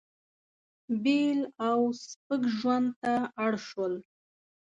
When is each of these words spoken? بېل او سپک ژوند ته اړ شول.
بېل 1.03 1.39
او 1.67 1.79
سپک 2.05 2.41
ژوند 2.57 2.87
ته 3.01 3.13
اړ 3.43 3.53
شول. 3.67 3.93